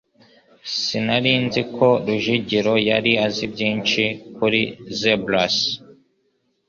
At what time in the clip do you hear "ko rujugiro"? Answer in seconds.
1.75-2.73